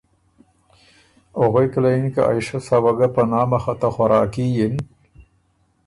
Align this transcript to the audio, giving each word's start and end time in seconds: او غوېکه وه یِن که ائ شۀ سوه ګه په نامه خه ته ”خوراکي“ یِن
او 1.37 1.43
غوېکه 1.53 1.79
وه 1.83 1.89
یِن 1.93 2.05
که 2.13 2.21
ائ 2.29 2.39
شۀ 2.47 2.57
سوه 2.67 2.91
ګه 2.97 3.07
په 3.15 3.21
نامه 3.31 3.57
خه 3.63 3.73
ته 3.79 3.87
”خوراکي“ 3.95 4.45
یِن 4.57 4.75